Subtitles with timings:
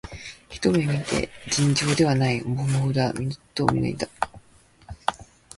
[0.49, 3.13] ひと目で、尋常でないもふもふだ
[3.53, 4.11] と見抜いたよ